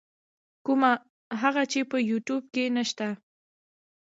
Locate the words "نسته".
2.75-3.07